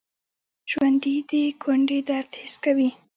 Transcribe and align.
ژوندي 0.71 1.15
د 1.29 1.31
کونډې 1.61 1.99
درد 2.09 2.31
حس 2.41 2.55
کوي 2.63 2.89